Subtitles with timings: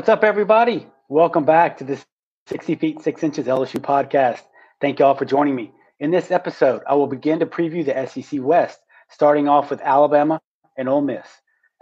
[0.00, 0.86] What's up, everybody?
[1.10, 2.02] Welcome back to this
[2.46, 4.40] 60 Feet 6 Inches LSU podcast.
[4.80, 5.72] Thank you all for joining me.
[5.98, 8.78] In this episode, I will begin to preview the SEC West,
[9.10, 10.40] starting off with Alabama
[10.78, 11.26] and Ole Miss.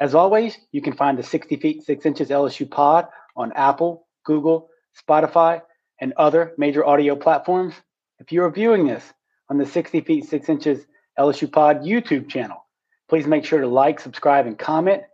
[0.00, 3.06] As always, you can find the 60 Feet 6 Inches LSU pod
[3.36, 4.68] on Apple, Google,
[5.00, 5.62] Spotify,
[6.00, 7.74] and other major audio platforms.
[8.18, 9.12] If you are viewing this
[9.48, 12.66] on the 60 Feet 6 Inches LSU pod YouTube channel,
[13.08, 15.04] please make sure to like, subscribe, and comment.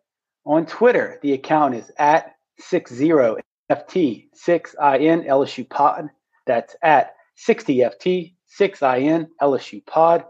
[0.46, 6.10] On Twitter, the account is at 60FT, 6IN LSU Pod.
[6.46, 7.14] That's at
[7.46, 10.24] 60FT, 6IN LSU Pod.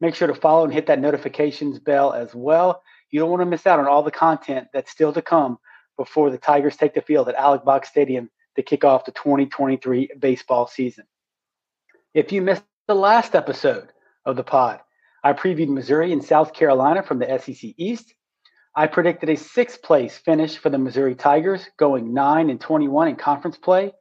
[0.00, 2.82] Make sure to follow and hit that notifications bell as well.
[3.10, 5.58] You don't want to miss out on all the content that's still to come
[5.96, 10.10] before the Tigers take the field at Alex Box Stadium to kick off the 2023
[10.18, 11.04] baseball season.
[12.14, 13.92] If you missed the last episode
[14.24, 14.80] of the pod,
[15.24, 18.14] I previewed Missouri and South Carolina from the SEC East.
[18.74, 23.16] I predicted a sixth place finish for the Missouri Tigers, going 9 and 21 in
[23.16, 23.92] conference play.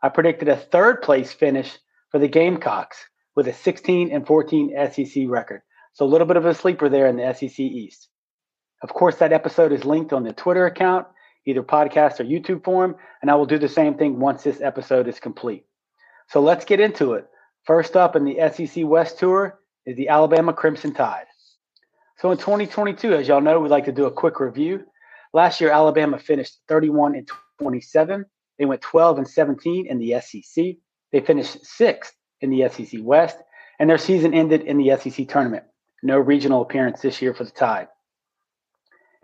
[0.00, 1.76] I predicted a third place finish
[2.10, 2.98] for the Gamecocks
[3.34, 5.62] with a 16 and 14 SEC record.
[5.94, 8.08] So a little bit of a sleeper there in the SEC East.
[8.82, 11.08] Of course, that episode is linked on the Twitter account,
[11.44, 15.08] either podcast or YouTube form, and I will do the same thing once this episode
[15.08, 15.64] is complete.
[16.28, 17.26] So let's get into it.
[17.64, 21.26] First up in the SEC West Tour is the Alabama Crimson Tide.
[22.22, 24.84] So in 2022, as y'all know, we like to do a quick review.
[25.32, 27.28] Last year, Alabama finished 31 and
[27.60, 28.24] 27.
[28.60, 30.76] They went 12 and 17 in the SEC.
[31.10, 33.38] They finished sixth in the SEC West,
[33.80, 35.64] and their season ended in the SEC tournament.
[36.04, 37.88] No regional appearance this year for the Tide.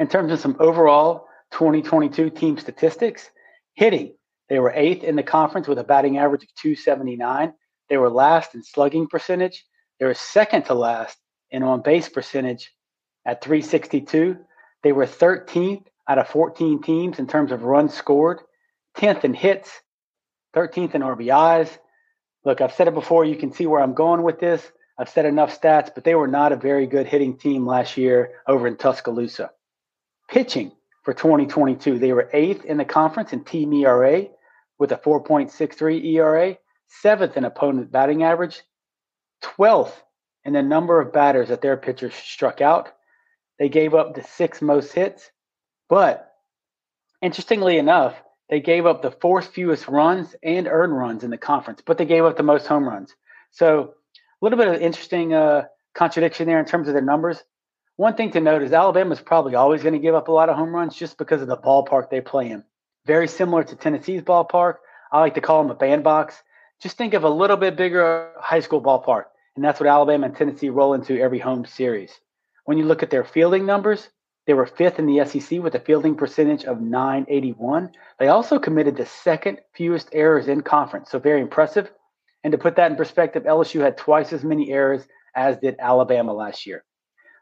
[0.01, 3.31] In terms of some overall 2022 team statistics,
[3.75, 4.13] hitting,
[4.49, 7.55] they were eighth in the conference with a batting average of 279.
[7.91, 9.65] They were last in slugging percentage.
[10.01, 11.17] They were second to last
[11.53, 12.73] in on base percentage
[13.25, 14.37] at 362.
[14.83, 18.41] They were 13th out of 14 teams in terms of runs scored,
[18.97, 19.71] 10th in hits,
[20.55, 21.77] 13th in RBIs.
[22.45, 23.25] Look, I've said it before.
[23.25, 24.63] You can see where I'm going with this.
[24.99, 28.41] I've said enough stats, but they were not a very good hitting team last year
[28.47, 29.51] over in Tuscaloosa.
[30.29, 30.73] Pitching
[31.05, 34.27] for 2022, they were eighth in the conference in team ERA
[34.79, 36.57] with a 4.63 ERA,
[36.89, 38.63] seventh in opponent batting average,
[39.43, 39.93] 12th
[40.45, 42.93] in the number of batters that their pitchers struck out,
[43.59, 45.31] they gave up the six most hits,
[45.89, 46.33] but
[47.21, 48.15] interestingly enough,
[48.49, 52.07] they gave up the fourth fewest runs and earned runs in the conference, but they
[52.07, 53.15] gave up the most home runs.
[53.51, 53.95] So
[54.41, 55.65] a little bit of interesting uh,
[55.95, 57.43] contradiction there in terms of their numbers.
[57.97, 60.57] One thing to note is Alabama's probably always going to give up a lot of
[60.57, 62.65] home runs just because of the ballpark they play in.
[63.07, 64.77] Very similar to Tennessee's ballpark.
[65.11, 66.41] I like to call them a bandbox.
[66.81, 69.25] Just think of a little bit bigger high school ballpark,
[69.57, 72.13] and that's what Alabama and Tennessee roll into every home series.
[72.69, 74.11] When you look at their fielding numbers,
[74.47, 77.93] they were fifth in the SEC with a fielding percentage of 981.
[78.19, 81.91] They also committed the second fewest errors in conference, so very impressive.
[82.45, 86.35] And to put that in perspective, LSU had twice as many errors as did Alabama
[86.35, 86.85] last year.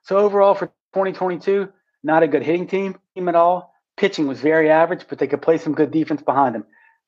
[0.04, 1.72] So overall for 2022,
[2.04, 3.75] not a good hitting team, at all.
[3.97, 6.66] Pitching was very average, but they could play some good defense behind them,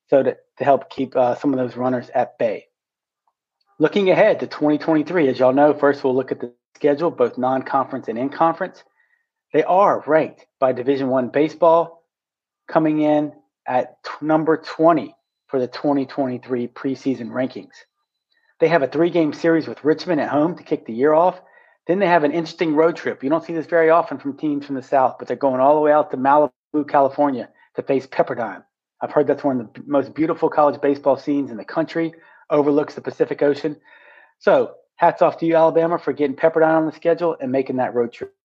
[0.09, 2.65] so to, to help keep uh, some of those runners at bay.
[3.77, 8.07] Looking ahead to 2023, as y'all know, first we'll look at the schedule, both non-conference
[8.07, 8.83] and in-conference.
[9.53, 12.03] They are ranked by Division One baseball,
[12.67, 13.33] coming in
[13.67, 15.15] at t- number 20
[15.47, 17.73] for the 2023 preseason rankings.
[18.59, 21.39] They have a three-game series with Richmond at home to kick the year off.
[21.87, 23.23] Then they have an interesting road trip.
[23.23, 25.75] You don't see this very often from teams from the South, but they're going all
[25.75, 28.63] the way out to Malibu, California to face Pepperdine.
[29.01, 32.13] I've heard that's one of the most beautiful college baseball scenes in the country,
[32.49, 33.77] overlooks the Pacific Ocean.
[34.39, 37.95] So hats off to you, Alabama, for getting Pepperdine on the schedule and making that
[37.95, 38.35] road trip.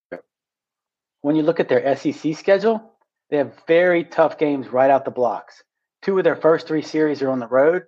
[1.21, 2.93] When you look at their SEC schedule,
[3.29, 5.65] they have very tough games right out the blocks.
[6.03, 7.83] Two of their first three series are on the road,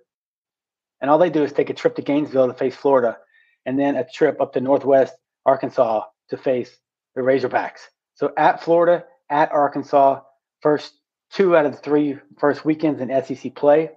[0.99, 3.17] and all they do is take a trip to Gainesville to face Florida,
[3.65, 5.13] and then a trip up to Northwest
[5.45, 6.75] Arkansas to face
[7.15, 7.79] the Razorbacks.
[8.15, 10.21] So at Florida, at Arkansas,
[10.61, 10.93] first
[11.31, 13.91] two out of the three first weekends in SEC play.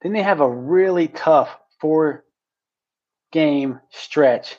[0.00, 2.24] Then they have a really tough four
[3.32, 4.56] game stretch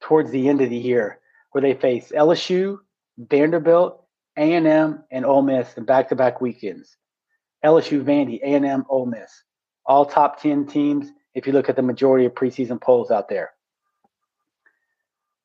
[0.00, 1.20] towards the end of the year
[1.52, 2.78] where they face LSU,
[3.18, 4.04] Vanderbilt,
[4.36, 6.96] A&M, and Ole Miss in back-to-back weekends.
[7.64, 9.42] LSU, Vandy, A&M, Ole Miss,
[9.84, 13.52] all top 10 teams if you look at the majority of preseason polls out there.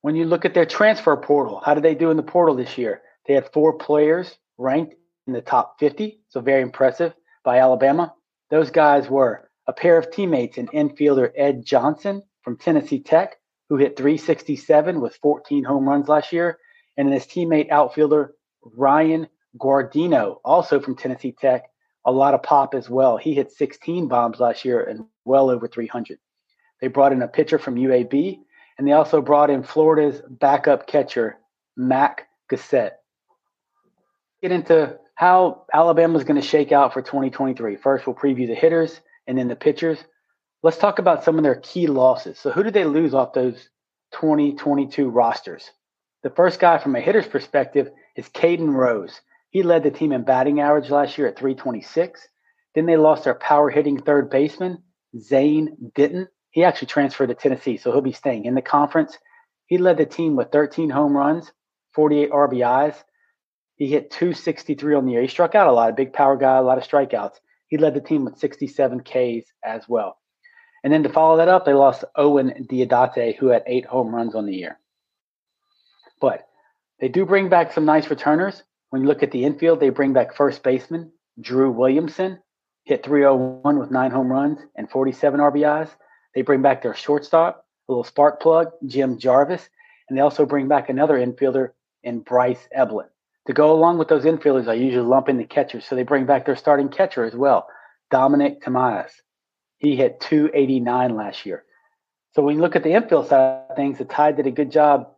[0.02, 2.78] When you look at their transfer portal, how did they do in the portal this
[2.78, 3.02] year?
[3.26, 4.96] They had four players ranked
[5.28, 8.14] in the top 50, so very impressive by Alabama.
[8.50, 13.38] Those guys were a pair of teammates in infielder Ed Johnson from Tennessee Tech,
[13.70, 16.60] who hit 367 with 14 home runs last year,
[16.98, 21.64] and his teammate outfielder Ryan Guardino, also from Tennessee Tech,
[22.06, 23.18] a lot of pop as well.
[23.18, 26.20] He hit 16 bombs last year and well over 300.
[26.82, 28.40] They brought in a pitcher from UAB,
[28.78, 31.38] and they also brought in Florida's backup catcher,
[31.78, 33.00] Mac Guscette.
[34.42, 37.78] Get into how Alabama's going to shake out for 2023.
[37.78, 40.04] First, we'll preview the hitters and then the pitchers.
[40.64, 42.40] Let's talk about some of their key losses.
[42.40, 43.70] So, who did they lose off those
[44.14, 45.70] 2022 rosters?
[46.24, 49.20] The first guy from a hitter's perspective is Caden Rose.
[49.50, 52.26] He led the team in batting average last year at 326.
[52.76, 54.82] Then they lost their power hitting third baseman,
[55.20, 56.30] Zane Denton.
[56.52, 59.18] He actually transferred to Tennessee, so he'll be staying in the conference.
[59.66, 61.52] He led the team with 13 home runs,
[61.94, 62.96] 48 RBIs.
[63.76, 65.22] He hit 263 on the year.
[65.24, 67.36] He struck out a lot, a big power guy, a lot of strikeouts.
[67.68, 70.18] He led the team with 67 Ks as well.
[70.84, 74.36] And then to follow that up, they lost Owen Diodati, who had eight home runs
[74.36, 74.80] on the year.
[76.20, 76.48] But
[77.00, 78.64] they do bring back some nice returners.
[78.90, 82.40] When you look at the infield, they bring back first baseman Drew Williamson,
[82.84, 85.90] hit 301 with nine home runs and 47 RBIs.
[86.36, 89.68] They bring back their shortstop, a little spark plug, Jim Jarvis,
[90.08, 91.72] and they also bring back another infielder
[92.04, 93.08] in Bryce Eblin.
[93.48, 96.26] To go along with those infielders, I usually lump in the catchers, so they bring
[96.26, 97.68] back their starting catcher as well,
[98.12, 99.10] Dominic Tamayo.
[99.84, 101.64] He hit 289 last year.
[102.32, 104.72] So when you look at the infield side of things, the Tide did a good
[104.72, 105.14] job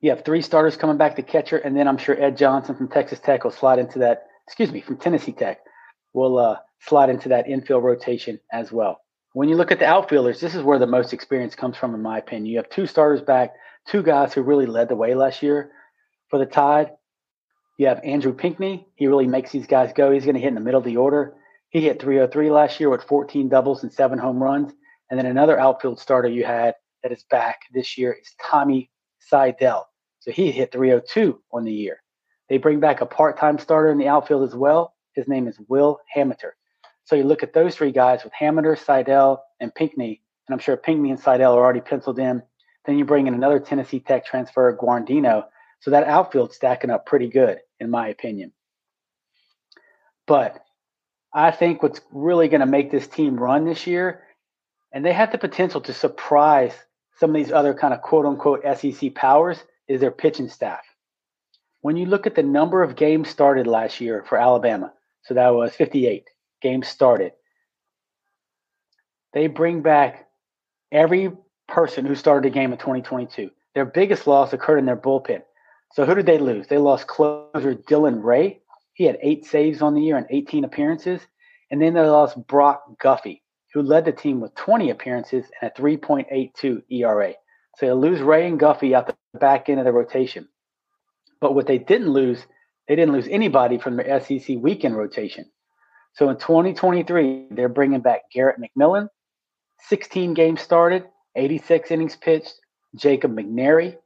[0.00, 2.88] you have three starters coming back to catcher, and then I'm sure Ed Johnson from
[2.88, 4.26] Texas Tech will slide into that.
[4.46, 5.58] Excuse me, from Tennessee Tech
[6.14, 9.00] will uh, slide into that infield rotation as well.
[9.34, 12.02] When you look at the outfielders, this is where the most experience comes from, in
[12.02, 12.46] my opinion.
[12.46, 13.54] You have two starters back,
[13.86, 15.70] two guys who really led the way last year
[16.30, 16.92] for the Tide.
[17.76, 18.86] You have Andrew Pinckney.
[18.94, 20.10] He really makes these guys go.
[20.10, 21.34] He's going to hit in the middle of the order.
[21.70, 24.72] He hit 303 last year with 14 doubles and seven home runs.
[25.10, 29.88] And then another outfield starter you had that is back this year is Tommy Seidel.
[30.20, 32.02] So he hit 302 on the year.
[32.48, 34.94] They bring back a part-time starter in the outfield as well.
[35.14, 36.52] His name is Will Hamiter.
[37.04, 40.76] So you look at those three guys with Hamiter, Seidel, and Pinckney, and I'm sure
[40.76, 42.42] Pinckney and Seidel are already penciled in.
[42.86, 45.44] Then you bring in another Tennessee Tech transfer, Guarandino.
[45.80, 48.52] So that outfield's stacking up pretty good, in my opinion.
[50.26, 50.62] But
[51.32, 54.22] I think what's really going to make this team run this year,
[54.92, 56.72] and they have the potential to surprise
[57.18, 59.58] some of these other kind of quote unquote SEC powers,
[59.88, 60.84] is their pitching staff.
[61.80, 64.92] When you look at the number of games started last year for Alabama,
[65.22, 66.24] so that was 58
[66.60, 67.32] games started,
[69.32, 70.26] they bring back
[70.90, 71.32] every
[71.68, 73.50] person who started a game in 2022.
[73.74, 75.42] Their biggest loss occurred in their bullpen.
[75.92, 76.66] So who did they lose?
[76.66, 78.60] They lost closer Dylan Ray.
[78.98, 81.20] He had eight saves on the year and 18 appearances.
[81.70, 83.42] And then they lost Brock Guffey,
[83.72, 87.32] who led the team with 20 appearances and a 3.82 ERA.
[87.76, 90.48] So they lose Ray and Guffey out the back end of the rotation.
[91.40, 92.44] But what they didn't lose,
[92.88, 95.48] they didn't lose anybody from their SEC weekend rotation.
[96.14, 99.08] So in 2023, they're bringing back Garrett McMillan,
[99.82, 101.04] 16 games started,
[101.36, 102.54] 86 innings pitched.
[102.96, 103.96] Jacob McNary,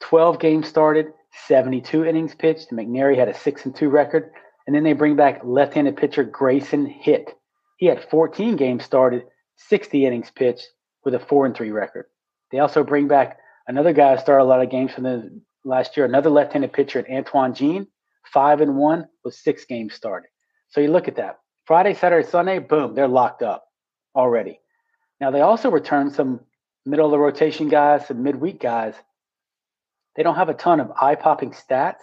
[0.00, 1.06] 12 games started,
[1.48, 2.70] 72 innings pitched.
[2.70, 4.30] McNary had a 6 and 2 record.
[4.66, 7.34] And then they bring back left handed pitcher Grayson Hitt.
[7.78, 9.24] He had 14 games started,
[9.56, 10.68] 60 innings pitched
[11.04, 12.06] with a 4 and 3 record.
[12.52, 15.96] They also bring back another guy who started a lot of games from the last
[15.96, 17.86] year, another left-handed pitcher, Antoine Jean,
[18.32, 20.28] five and one with six games started.
[20.68, 21.38] So you look at that.
[21.66, 23.64] Friday, Saturday, Sunday, boom, they're locked up
[24.14, 24.60] already.
[25.20, 26.40] Now they also return some
[26.84, 28.94] middle of the rotation guys, some midweek guys.
[30.16, 32.00] They don't have a ton of eye-popping stats,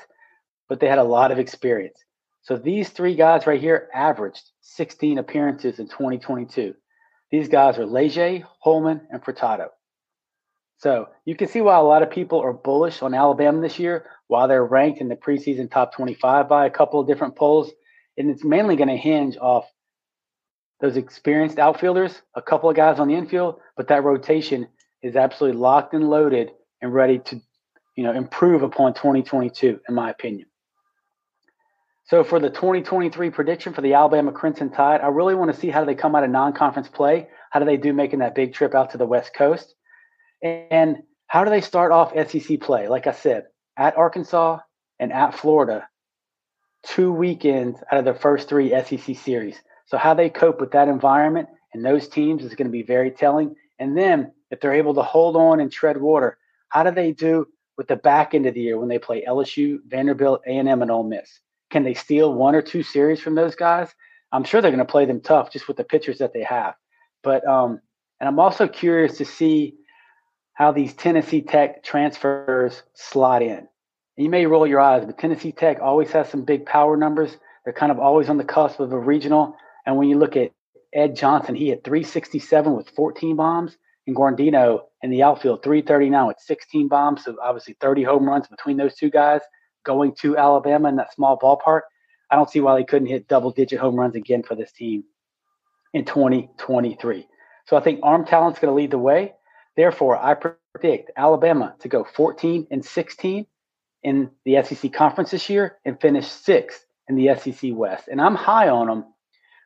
[0.68, 2.04] but they had a lot of experience.
[2.42, 6.74] So these three guys right here averaged 16 appearances in 2022.
[7.32, 9.68] These guys are Leger, Holman, and Furtado.
[10.78, 14.06] So you can see why a lot of people are bullish on Alabama this year,
[14.28, 17.70] while they're ranked in the preseason top 25 by a couple of different polls.
[18.18, 19.66] And it's mainly going to hinge off
[20.80, 24.70] those experienced outfielders, a couple of guys on the infield, but that rotation
[25.04, 26.52] is absolutely locked and loaded
[26.82, 27.42] and ready to,
[28.00, 30.48] you know, improve upon 2022, in my opinion.
[32.06, 35.70] So for the 2023 prediction for the Alabama Crimson Tide, I really want to see
[35.70, 37.28] how do they come out of non-conference play.
[37.50, 39.76] How do they do making that big trip out to the West Coast?
[40.42, 42.88] And how do they start off SEC play?
[42.88, 44.60] Like I said, at Arkansas
[44.98, 45.86] and at Florida,
[46.84, 49.58] two weekends out of their first three SEC series.
[49.88, 53.12] So how they cope with that environment and those teams is going to be very
[53.12, 53.58] telling.
[53.78, 56.38] And then if they're able to hold on and tread water,
[56.70, 57.46] how do they do
[57.80, 61.06] with the back end of the year when they play LSU, Vanderbilt, A&M, and Ole
[61.06, 61.40] Miss?
[61.72, 63.96] Can they steal one or two series from those guys?
[64.34, 66.76] I'm sure they're going to play them tough just with the pitchers that they have.
[67.24, 67.80] But um,
[68.20, 69.76] and I'm also curious to see
[70.56, 73.60] how these Tennessee Tech transfers slot in.
[73.60, 73.68] And
[74.18, 77.38] you may roll your eyes, but Tennessee Tech always has some big power numbers.
[77.64, 79.56] They're kind of always on the cusp of a regional.
[79.86, 80.52] And when you look at
[80.92, 83.78] Ed Johnson, he had 367 with 14 bombs,
[84.10, 87.24] and Guarandino in the outfield 339 with 16 bombs.
[87.24, 89.42] So obviously 30 home runs between those two guys
[89.86, 91.82] going to Alabama in that small ballpark.
[92.30, 95.04] I don't see why they couldn't hit double digit home runs again for this team
[95.94, 97.28] in 2023.
[97.66, 99.34] So I think arm talent's going to lead the way.
[99.76, 103.46] Therefore, I predict Alabama to go 14 and 16
[104.04, 108.08] in the SEC conference this year and finish sixth in the SEC West.
[108.08, 109.06] And I'm high on them,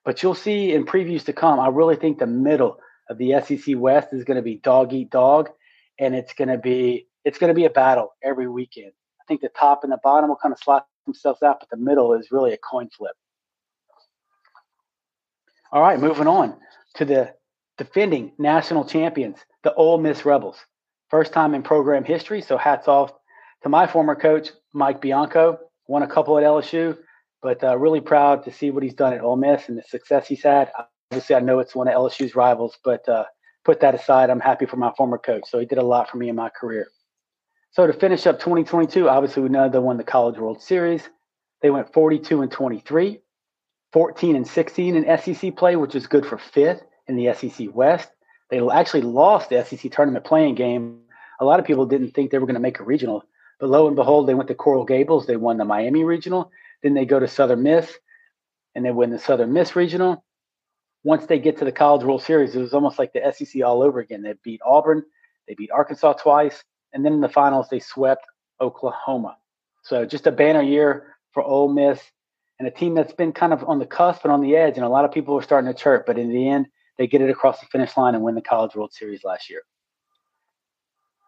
[0.06, 2.78] but you'll see in previews to come, I really think the middle
[3.10, 5.50] of the SEC West is going to be dog eat dog,
[6.00, 8.92] and it's going to be it's going to be a battle every weekend.
[9.22, 11.78] I think the top and the bottom will kind of slot themselves out, but the
[11.78, 13.16] middle is really a coin flip.
[15.72, 16.58] All right, moving on
[16.96, 17.34] to the
[17.78, 20.58] defending national champions, the Ole Miss Rebels.
[21.10, 23.12] First time in program history, so hats off
[23.64, 25.60] to my former coach, Mike Bianco.
[25.88, 26.98] Won a couple at LSU,
[27.42, 30.28] but uh, really proud to see what he's done at Ole Miss and the success
[30.28, 30.72] he's had.
[31.12, 33.26] Obviously, I know it's one of LSU's rivals, but uh,
[33.64, 35.44] put that aside, I'm happy for my former coach.
[35.50, 36.88] So he did a lot for me in my career.
[37.72, 41.10] So to finish up 2022, obviously we know they won the College World Series.
[41.62, 43.20] They went 42 and 23,
[43.94, 48.10] 14 and 16 in SEC play, which is good for fifth in the SEC West.
[48.50, 51.00] They actually lost the SEC tournament playing game.
[51.40, 53.24] A lot of people didn't think they were going to make a regional,
[53.60, 55.26] but lo and behold, they went to Coral Gables.
[55.26, 56.52] They won the Miami regional.
[56.84, 57.92] Then they go to Southern Miss,
[58.76, 60.24] and they win the Southern Miss regional.
[61.04, 63.82] Once they get to the College World Series, it was almost like the SEC all
[63.82, 64.22] over again.
[64.22, 65.04] They beat Auburn,
[65.48, 68.26] they beat Arkansas twice, and then in the finals, they swept
[68.62, 69.38] Oklahoma.
[69.84, 72.00] So just a banner year for Ole Miss
[72.60, 74.76] and a team that's been kind of on the cusp and on the edge.
[74.78, 76.68] And a lot of people were starting to chirp, but in the end,
[76.98, 79.64] they get it across the finish line and win the College World Series last year.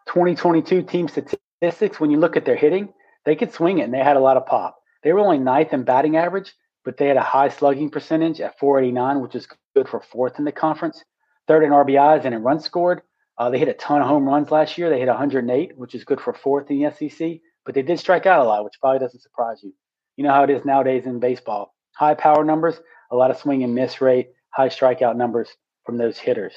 [0.07, 2.93] 2022 team statistics, when you look at their hitting,
[3.25, 4.77] they could swing it and they had a lot of pop.
[5.03, 6.53] They were only ninth in batting average,
[6.85, 10.45] but they had a high slugging percentage at 489, which is good for fourth in
[10.45, 11.03] the conference.
[11.47, 13.01] Third in RBIs and in runs scored,
[13.37, 14.89] uh, they hit a ton of home runs last year.
[14.89, 18.25] They hit 108, which is good for fourth in the SEC, but they did strike
[18.25, 19.73] out a lot, which probably doesn't surprise you.
[20.15, 21.75] You know how it is nowadays in baseball.
[21.95, 22.79] High power numbers,
[23.11, 25.49] a lot of swing and miss rate, high strikeout numbers
[25.85, 26.53] from those hitters.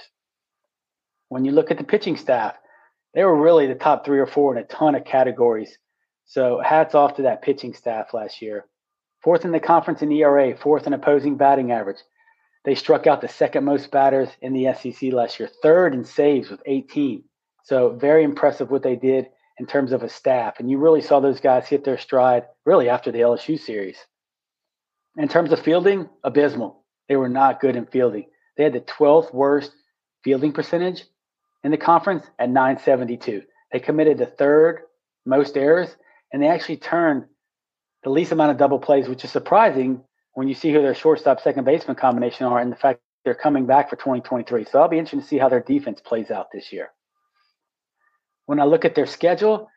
[1.29, 2.57] When you look at the pitching staff,
[3.15, 5.77] they were really the top three or four in a ton of categories.
[6.27, 8.67] So hats off to that pitching staff last year.
[9.29, 11.99] Fourth in the conference in ERA, fourth in opposing batting average,
[12.65, 16.49] they struck out the second most batters in the SEC last year, third in saves
[16.49, 17.25] with 18.
[17.63, 20.55] So very impressive what they did in terms of a staff.
[20.59, 23.99] And you really saw those guys hit their stride really after the LSU series.
[25.19, 26.83] In terms of fielding, abysmal.
[27.11, 28.31] They were not good in fielding.
[28.57, 29.73] They had the 12th worst
[30.25, 31.05] fielding percentage
[31.65, 33.43] in the conference at 972.
[33.73, 34.85] They committed the third
[35.27, 35.95] most errors,
[36.33, 37.27] and they actually turned
[38.05, 40.03] the least amount of double plays, which is surprising
[40.35, 43.67] when you see who their shortstop second baseman combination are and the fact they're coming
[43.67, 44.65] back for 2023.
[44.65, 46.91] So I'll be interested to see how their defense plays out this year.
[48.47, 49.69] When I look at their schedule,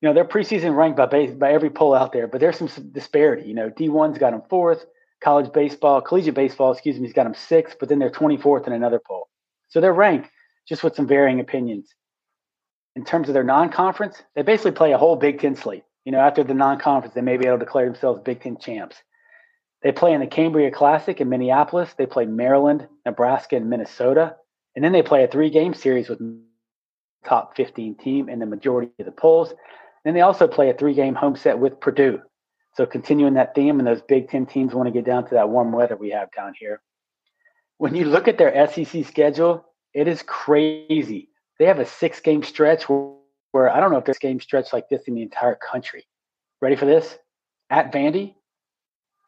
[0.00, 2.68] you know, they're preseason ranked by base, by every poll out there, but there's some
[2.92, 3.48] disparity.
[3.48, 4.84] You know, D1's got them fourth,
[5.22, 8.72] college baseball, collegiate baseball, excuse me, has got them sixth, but then they're 24th in
[8.72, 9.28] another poll.
[9.68, 10.28] So they're ranked
[10.68, 11.88] just with some varying opinions.
[12.94, 15.84] In terms of their non-conference, they basically play a whole Big Ten slate.
[16.04, 18.96] You know, after the non-conference, they may be able to declare themselves Big Ten champs.
[19.82, 21.94] They play in the Cambria Classic in Minneapolis.
[21.94, 24.36] They play Maryland, Nebraska, and Minnesota.
[24.74, 26.20] And then they play a three game series with
[27.24, 29.52] top 15 team in the majority of the polls.
[30.04, 32.20] And they also play a three game home set with Purdue.
[32.74, 35.48] So continuing that theme, and those Big Ten teams want to get down to that
[35.48, 36.80] warm weather we have down here.
[37.78, 41.28] When you look at their SEC schedule, it is crazy.
[41.58, 43.14] They have a six game stretch where,
[43.52, 46.06] where I don't know if this game stretch like this in the entire country.
[46.60, 47.16] Ready for this?
[47.70, 48.34] At Vandy,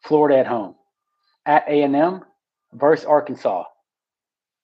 [0.02, 0.74] Florida at home.
[1.46, 2.24] At A&M
[2.72, 3.64] versus Arkansas.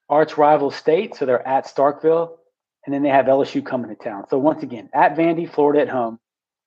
[0.09, 2.37] Arch rival state, so they're at Starkville,
[2.85, 4.25] and then they have LSU coming to town.
[4.29, 6.19] So once again, at Vandy, Florida at home.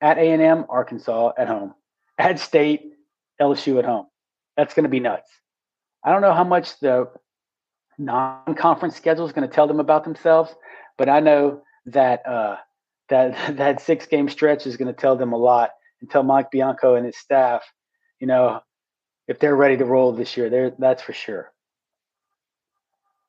[0.02, 1.74] At A&M, Arkansas at home.
[2.18, 2.94] At State,
[3.42, 4.08] LSU at home.
[4.56, 5.30] That's going to be nuts.
[6.04, 7.10] I don't know how much the
[7.98, 10.54] non-conference schedule is going to tell them about themselves,
[10.98, 12.58] but I know that uh,
[13.10, 16.96] that that six-game stretch is going to tell them a lot and tell Mike Bianco
[16.96, 17.64] and his staff
[18.24, 18.62] you know,
[19.28, 21.52] if they're ready to roll this year, there that's for sure.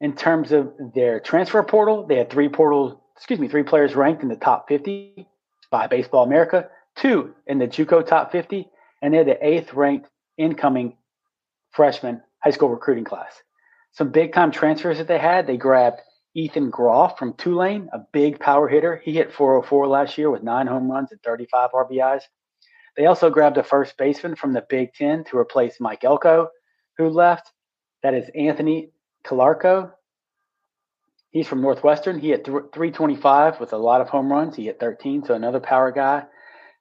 [0.01, 4.23] In terms of their transfer portal, they had three portals, excuse me, three players ranked
[4.23, 5.27] in the top 50
[5.69, 8.69] by Baseball America, two in the JUCO top 50,
[9.03, 10.97] and they're the eighth ranked incoming
[11.73, 13.43] freshman high school recruiting class.
[13.91, 16.03] Some big time transfers that they had, they grabbed
[16.35, 19.01] Ethan Groff from Tulane, a big power hitter.
[19.05, 22.23] He hit 404 last year with nine home runs and 35 RBIs.
[22.97, 26.49] They also grabbed a first baseman from the Big Ten to replace Mike Elko,
[26.99, 27.51] who left.
[28.03, 28.91] That is Anthony
[29.25, 29.93] Calarco.
[31.31, 32.21] He's from Northwestern.
[32.21, 34.55] He hit 325 with a lot of home runs.
[34.55, 36.25] He hit 13, so another power guy.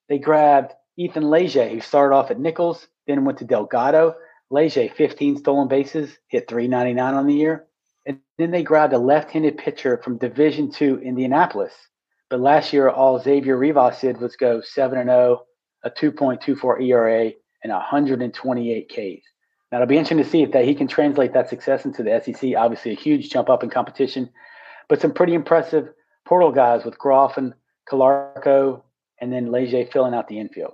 [0.10, 4.16] They grabbed Ethan Leger, who started off at Nicholls, then went to Delgado.
[4.52, 7.66] Leger, 15 stolen bases, hit 399 on the year.
[8.06, 11.74] And then they grabbed a left-handed pitcher from Division Two Indianapolis.
[12.30, 15.44] But last year, all Xavier Rivas did was go 7 and 0,
[15.84, 17.32] a 2.24 ERA,
[17.64, 19.26] and 128 Ks.
[19.72, 22.22] Now it'll be interesting to see if that he can translate that success into the
[22.24, 22.54] SEC.
[22.56, 24.30] Obviously, a huge jump up in competition,
[24.88, 25.90] but some pretty impressive
[26.26, 27.54] portal guys with Groff and
[27.90, 28.82] Calarco,
[29.20, 30.74] and then Leger filling out the infield.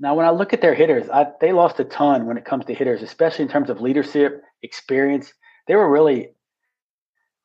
[0.00, 2.64] Now, when I look at their hitters, I, they lost a ton when it comes
[2.66, 5.32] to hitters, especially in terms of leadership, experience.
[5.66, 6.30] They were really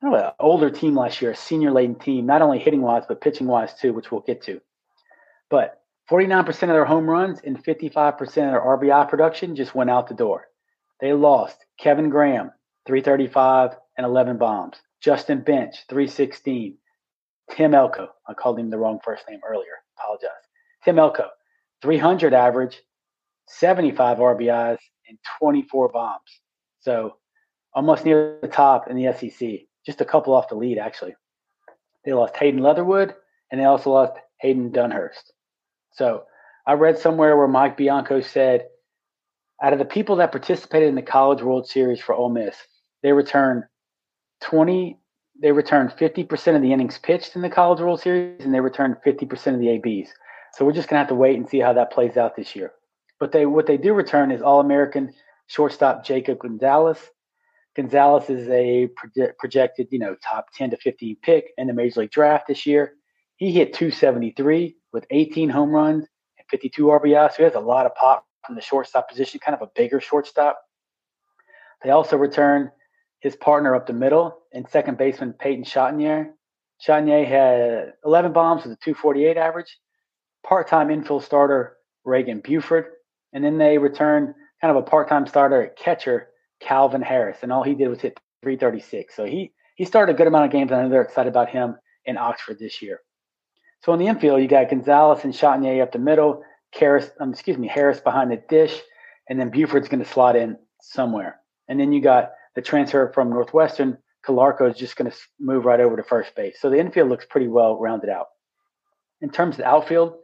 [0.02, 3.04] kind of an older team last year, a senior laden team, not only hitting wise,
[3.08, 4.62] but pitching wise too, which we'll get to.
[5.50, 10.08] But 49% of their home runs and 55% of their RBI production just went out
[10.08, 10.48] the door.
[11.00, 12.52] They lost Kevin Graham,
[12.88, 14.78] 335 and 11 bombs.
[15.02, 16.78] Justin Bench, 316.
[17.52, 19.84] Tim Elko, I called him the wrong first name earlier.
[19.98, 20.30] Apologize.
[20.84, 21.30] Tim Elko,
[21.82, 22.82] 300 average,
[23.48, 26.42] 75 RBIs, and 24 bombs.
[26.82, 27.18] So
[27.74, 29.50] almost near the top in the SEC.
[29.86, 31.16] Just a couple off the lead, actually.
[32.06, 33.16] They lost Hayden Leatherwood,
[33.52, 35.32] and they also lost Hayden Dunhurst.
[35.92, 36.24] So
[36.66, 38.68] I read somewhere where Mike Bianco said,
[39.62, 42.56] out of the people that participated in the College World Series for Ole Miss,
[43.04, 43.64] they returned
[44.42, 44.98] 20,
[45.42, 48.98] they returned 50% of the innings pitched in the College World Series, and they returned
[49.06, 50.12] 50% of the ABs.
[50.54, 52.74] So we're just gonna have to wait and see how that plays out this year.
[53.20, 55.14] But they what they do return is All American
[55.48, 57.00] shortstop Jacob Gonzalez.
[57.80, 62.02] Gonzalez is a proje- projected, you know, top 10 to 15 pick in the Major
[62.02, 62.96] League Draft this year.
[63.38, 66.06] He hit 273 with 18 home runs
[66.38, 67.30] and 52 RBI.
[67.30, 70.02] So he has a lot of pop from the shortstop position, kind of a bigger
[70.02, 70.60] shortstop.
[71.82, 72.70] They also return
[73.22, 76.32] his partner up the middle and second baseman Peyton Chatagnier.
[76.86, 79.78] Chatagnier had 11 bombs with a 248 average.
[80.46, 82.88] Part-time infield starter Reagan Burford,
[83.32, 87.64] and then they return kind of a part-time starter at catcher Calvin Harris, and all
[87.64, 89.16] he did was hit 336.
[89.16, 90.72] So he he started a good amount of games.
[90.72, 93.00] I know they're excited about him in Oxford this year.
[93.82, 96.44] So in the infield, you got Gonzalez and Chatagnier up the middle,
[96.74, 98.78] Harris, um, excuse me, Harris behind the dish,
[99.30, 101.40] and then Burford's going to slot in somewhere.
[101.70, 105.80] And then you got the transfer from Northwestern, Calarco is just going to move right
[105.80, 106.58] over to first base.
[106.60, 108.28] So the infield looks pretty well rounded out.
[109.22, 110.16] In terms of the outfield,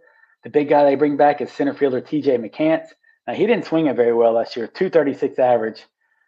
[0.44, 2.88] the big guy they bring back is center fielder TJ McCants.
[3.28, 5.86] Now he didn't swing it very well last year, 236 average.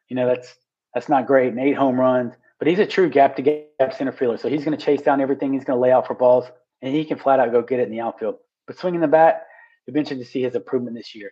[0.08, 0.56] You know, that's
[0.93, 4.12] that's not great, and eight home runs, but he's a true gap to gap center
[4.12, 4.38] fielder.
[4.38, 5.54] So he's going to chase down everything.
[5.54, 6.46] He's going to lay out for balls
[6.82, 8.38] and he can flat out go get it in the outfield.
[8.65, 9.43] But swinging the bat,
[9.86, 11.32] be interesting to see his improvement this year.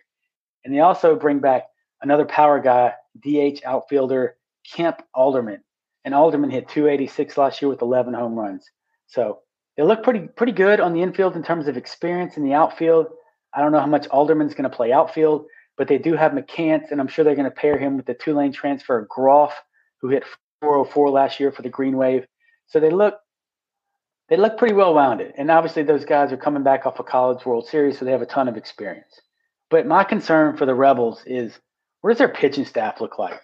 [0.64, 1.64] And they also bring back
[2.02, 5.62] another power guy, DH outfielder Kemp Alderman.
[6.04, 8.70] And Alderman hit 286 last year with 11 home runs.
[9.06, 9.40] So
[9.76, 13.08] they look pretty pretty good on the infield in terms of experience in the outfield.
[13.52, 16.90] I don't know how much Alderman's going to play outfield, but they do have McCants,
[16.90, 19.54] and I'm sure they're going to pair him with the Tulane transfer Groff,
[20.00, 20.24] who hit
[20.60, 22.26] 404 last year for the Green Wave.
[22.66, 23.14] So they look
[24.28, 25.34] they look pretty well rounded.
[25.36, 28.22] And obviously, those guys are coming back off a College World Series, so they have
[28.22, 29.20] a ton of experience.
[29.70, 31.58] But my concern for the Rebels is
[32.00, 33.40] what does their pitching staff look like?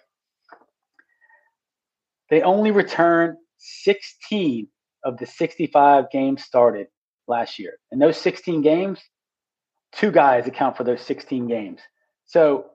[2.29, 4.67] They only returned 16
[5.05, 6.87] of the 65 games started
[7.27, 7.77] last year.
[7.91, 8.99] And those 16 games,
[9.93, 11.81] two guys account for those 16 games.
[12.33, 12.65] So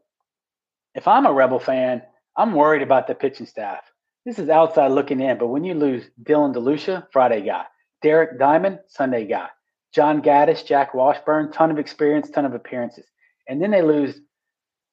[0.94, 2.02] if I'm a Rebel fan,
[2.36, 3.80] I'm worried about the pitching staff.
[4.24, 7.64] This is outside looking in, but when you lose Dylan DeLucia, Friday guy,
[8.00, 9.48] Derek Diamond, Sunday guy.
[9.92, 13.06] John Gaddis, Jack Washburn, ton of experience, ton of appearances.
[13.48, 14.20] And then they lose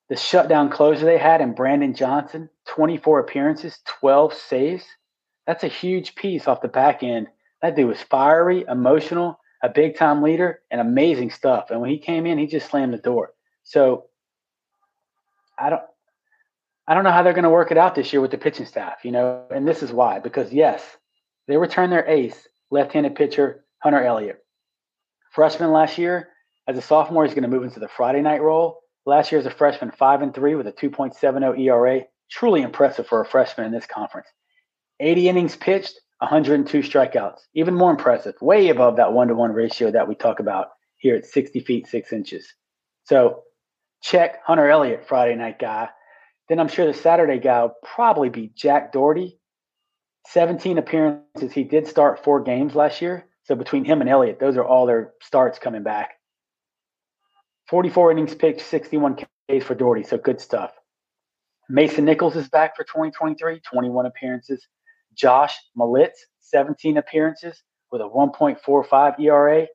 [0.09, 4.85] the shutdown closer they had in Brandon Johnson, 24 appearances, 12 saves.
[5.45, 7.27] That's a huge piece off the back end.
[7.61, 11.69] That dude was fiery, emotional, a big time leader, and amazing stuff.
[11.69, 13.33] And when he came in, he just slammed the door.
[13.61, 14.05] So
[15.57, 15.81] I don't
[16.87, 18.65] I don't know how they're going to work it out this year with the pitching
[18.65, 20.19] staff, you know, and this is why.
[20.19, 20.83] Because yes,
[21.47, 24.43] they returned their ace, left-handed pitcher Hunter Elliott.
[25.31, 26.29] Freshman last year,
[26.67, 28.81] as a sophomore, he's going to move into the Friday night role.
[29.05, 32.01] Last year as a freshman, five and three with a 2.70 ERA.
[32.29, 34.27] Truly impressive for a freshman in this conference.
[34.99, 37.39] 80 innings pitched, 102 strikeouts.
[37.53, 41.15] Even more impressive, way above that one to one ratio that we talk about here
[41.15, 42.51] at 60 feet, six inches.
[43.03, 43.43] So
[44.05, 45.89] check Hunter Elliott, Friday night guy.
[46.47, 49.39] Then I'm sure the Saturday guy will probably be Jack Dougherty,
[50.27, 51.51] 17 appearances.
[51.51, 53.25] He did start four games last year.
[53.43, 56.11] So between him and Elliott, those are all their starts coming back.
[57.67, 60.03] 44 innings pitched, 61 Ks for Dougherty.
[60.03, 60.71] So good stuff.
[61.67, 64.67] Mason Nichols is back for 2023, 21 appearances.
[65.15, 69.67] Josh Mallitz, 17 appearances with a 1.45 ERA,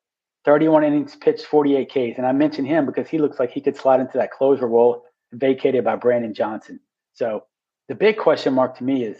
[0.45, 2.19] 31 innings pitched, 48 Ks.
[2.19, 5.05] And I mentioned him because he looks like he could slide into that closer role
[5.33, 6.81] vacated by Brandon Johnson.
[7.13, 7.45] So
[7.89, 9.19] the big question mark to me is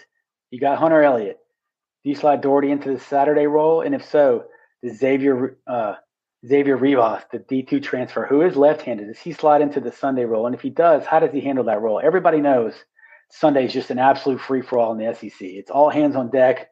[0.51, 1.39] you got Hunter Elliott.
[2.03, 3.83] Do you slide Dougherty into the Saturday role?
[3.83, 4.45] And if so,
[4.83, 5.95] does Xavier uh,
[6.47, 10.47] Xavier Rivas, the D2 transfer, who is left-handed, does he slide into the Sunday role?
[10.47, 12.01] And if he does, how does he handle that role?
[12.03, 12.73] Everybody knows
[13.31, 15.37] Sunday is just an absolute free-for-all in the SEC.
[15.43, 16.71] It's all hands on deck.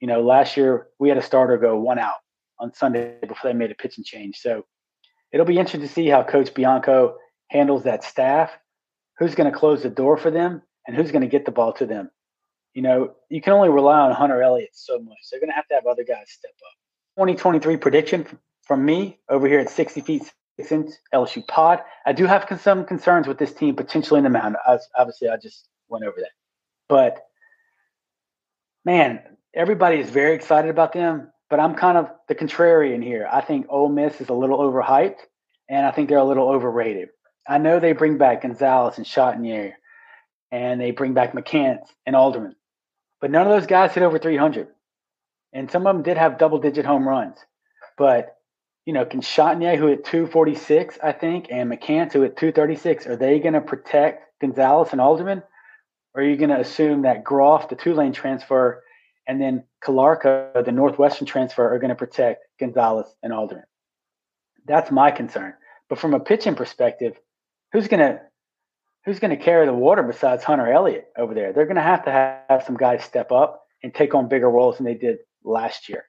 [0.00, 2.16] You know, last year we had a starter go one out
[2.60, 4.38] on Sunday before they made a pitching change.
[4.38, 4.64] So
[5.32, 7.16] it'll be interesting to see how Coach Bianco
[7.48, 8.50] handles that staff.
[9.18, 11.72] Who's going to close the door for them, and who's going to get the ball
[11.74, 12.10] to them?
[12.74, 15.18] You know, you can only rely on Hunter Elliott so much.
[15.30, 16.72] They're going to have to have other guys step up.
[17.16, 18.26] 2023 prediction
[18.62, 21.80] from me over here at 60 feet six LSU pod.
[22.06, 24.56] I do have some concerns with this team potentially in the mound.
[24.96, 26.30] Obviously, I just went over that,
[26.88, 27.26] but
[28.84, 29.20] man,
[29.54, 31.32] everybody is very excited about them.
[31.50, 33.28] But I'm kind of the contrarian here.
[33.30, 35.18] I think Ole Miss is a little overhyped,
[35.68, 37.08] and I think they're a little overrated.
[37.46, 39.72] I know they bring back Gonzalez and Chatagnier,
[40.50, 42.56] and they bring back McCants and Alderman,
[43.20, 44.68] but none of those guys hit over 300,
[45.52, 47.38] and some of them did have double-digit home runs.
[47.96, 48.34] But
[48.84, 53.16] you know, can Chatagnier, who hit 246, I think, and McCants, who hit 236, are
[53.16, 55.42] they going to protect Gonzalez and Alderman?
[56.14, 58.82] Or are you going to assume that Groff, the Tulane transfer,
[59.28, 63.64] and then Calarco, the Northwestern transfer, are going to protect Gonzalez and Alderman?
[64.66, 65.54] That's my concern.
[65.88, 67.18] But from a pitching perspective,
[67.72, 68.20] who's going to
[69.04, 71.52] who's going to carry the water besides Hunter Elliott over there?
[71.52, 74.76] They're going to have to have some guys step up and take on bigger roles
[74.76, 76.04] than they did last year.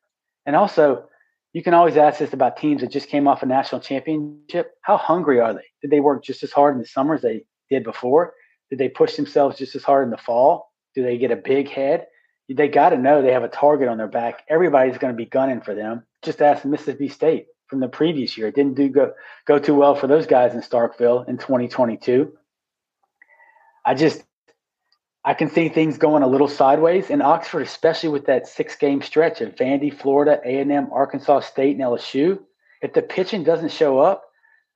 [0.46, 1.06] And also,
[1.54, 4.72] you can always ask this about teams that just came off a national championship.
[4.82, 5.66] How hungry are they?
[5.82, 8.34] Did they work just as hard in the summer as they did before?
[8.70, 10.72] Did they push themselves just as hard in the fall?
[10.96, 12.08] Do they get a big head?
[12.50, 14.44] They got to know they have a target on their back.
[14.50, 16.04] Everybody's going to be gunning for them.
[16.24, 18.48] Just ask Mississippi State from the previous year.
[18.48, 19.14] It didn't do go,
[19.46, 22.34] go too well for those guys in Starkville in 2022.
[23.86, 24.24] I just
[25.24, 29.02] I can see things going a little sideways in Oxford, especially with that six game
[29.02, 32.40] stretch of Vandy, Florida, A&M, Arkansas State, and LSU.
[32.82, 34.24] If the pitching doesn't show up,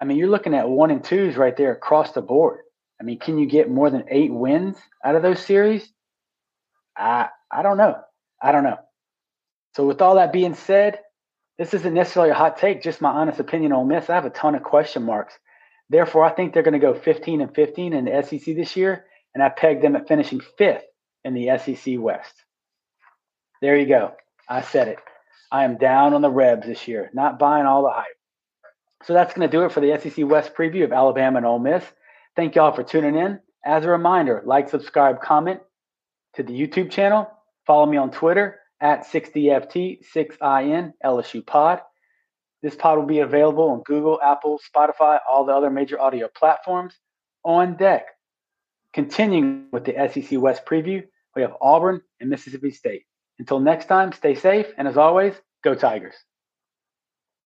[0.02, 2.60] I mean, you're looking at one and twos right there across the board.
[3.00, 5.90] I mean, can you get more than eight wins out of those series?
[6.98, 7.96] I I don't know.
[8.42, 8.80] I don't know.
[9.76, 11.00] So with all that being said,
[11.58, 14.10] this isn't necessarily a hot take, just my honest opinion on Miss.
[14.10, 15.38] I have a ton of question marks.
[15.90, 19.06] Therefore, I think they're going to go 15 and 15 in the SEC this year
[19.34, 20.84] and I pegged them at finishing fifth
[21.24, 22.34] in the SEC West.
[23.62, 24.14] There you go.
[24.50, 25.00] I said it.
[25.52, 28.06] I am down on the Rebs this year, not buying all the hype.
[29.04, 31.60] So that's going to do it for the SEC West preview of Alabama and Ole
[31.60, 31.84] Miss.
[32.36, 33.40] Thank y'all for tuning in.
[33.66, 35.62] As a reminder, like, subscribe, comment
[36.36, 37.30] to the YouTube channel.
[37.66, 41.82] Follow me on Twitter at 60FT6IN LSU Pod.
[42.62, 46.96] This pod will be available on Google, Apple, Spotify, all the other major audio platforms.
[47.44, 48.06] On deck,
[48.94, 51.04] Continuing with the SEC West preview,
[51.36, 53.06] we have Auburn and Mississippi State.
[53.40, 56.14] Until next time, stay safe, and as always, go Tigers.